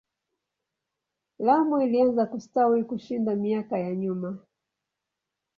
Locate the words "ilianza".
1.81-2.25